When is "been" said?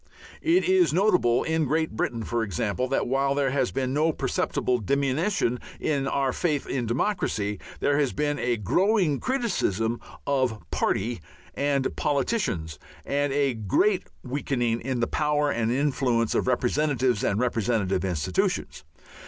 3.69-3.93, 8.11-8.39